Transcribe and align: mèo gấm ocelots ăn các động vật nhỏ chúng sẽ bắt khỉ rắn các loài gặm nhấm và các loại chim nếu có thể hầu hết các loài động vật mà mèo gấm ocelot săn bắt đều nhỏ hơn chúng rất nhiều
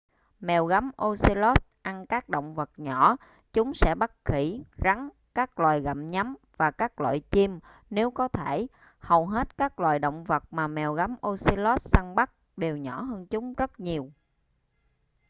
mèo 0.39 0.65
gấm 0.65 0.91
ocelots 1.05 1.65
ăn 1.81 2.05
các 2.05 2.29
động 2.29 2.53
vật 2.55 2.69
nhỏ 2.77 3.17
chúng 3.53 3.73
sẽ 3.73 3.95
bắt 3.95 4.11
khỉ 4.25 4.63
rắn 4.77 5.09
các 5.35 5.59
loài 5.59 5.81
gặm 5.81 6.07
nhấm 6.07 6.35
và 6.57 6.71
các 6.71 7.01
loại 7.01 7.19
chim 7.19 7.59
nếu 7.89 8.11
có 8.11 8.27
thể 8.27 8.67
hầu 8.99 9.25
hết 9.27 9.57
các 9.57 9.79
loài 9.79 9.99
động 9.99 10.23
vật 10.23 10.53
mà 10.53 10.67
mèo 10.67 10.93
gấm 10.93 11.15
ocelot 11.21 11.81
săn 11.81 12.15
bắt 12.15 12.31
đều 12.57 12.77
nhỏ 12.77 13.01
hơn 13.01 13.25
chúng 13.27 13.53
rất 13.53 13.79
nhiều 13.79 14.11